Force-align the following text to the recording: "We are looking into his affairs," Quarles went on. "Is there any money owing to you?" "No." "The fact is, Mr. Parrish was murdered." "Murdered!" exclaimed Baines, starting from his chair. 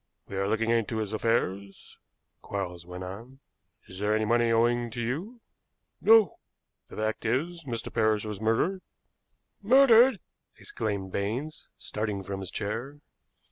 "We 0.27 0.35
are 0.35 0.47
looking 0.47 0.71
into 0.71 0.97
his 0.97 1.13
affairs," 1.13 1.99
Quarles 2.41 2.87
went 2.87 3.03
on. 3.03 3.39
"Is 3.85 3.99
there 3.99 4.15
any 4.15 4.25
money 4.25 4.51
owing 4.51 4.89
to 4.89 4.99
you?" 4.99 5.41
"No." 6.01 6.39
"The 6.87 6.95
fact 6.95 7.23
is, 7.23 7.65
Mr. 7.65 7.93
Parrish 7.93 8.25
was 8.25 8.41
murdered." 8.41 8.81
"Murdered!" 9.61 10.19
exclaimed 10.57 11.11
Baines, 11.11 11.67
starting 11.77 12.23
from 12.23 12.39
his 12.39 12.49
chair. 12.49 12.97